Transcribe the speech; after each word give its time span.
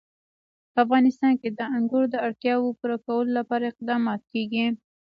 په 0.73 0.77
افغانستان 0.85 1.33
کې 1.41 1.49
د 1.57 1.61
انګور 1.77 2.05
د 2.11 2.15
اړتیاوو 2.27 2.77
پوره 2.79 2.97
کولو 3.05 3.31
لپاره 3.39 3.63
اقدامات 3.71 4.21
کېږي. 4.31 4.65